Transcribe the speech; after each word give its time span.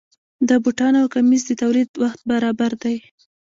د 0.49 0.51
بوټانو 0.63 0.97
او 1.03 1.07
کمیس 1.15 1.43
د 1.47 1.51
تولید 1.61 1.89
وخت 2.01 2.19
برابر 2.31 2.71
دی. 2.83 2.97